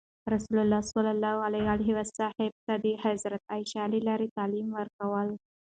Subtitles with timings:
[0.33, 5.29] رسول الله ﷺ صحابه ته د حضرت عایشې له لارې تعلیم ورکول.